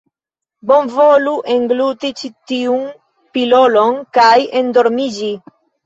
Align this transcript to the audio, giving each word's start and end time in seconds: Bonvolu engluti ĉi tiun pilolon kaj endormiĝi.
Bonvolu 0.71 1.33
engluti 1.57 2.11
ĉi 2.23 2.33
tiun 2.55 2.83
pilolon 3.39 4.05
kaj 4.21 4.35
endormiĝi. 4.65 5.35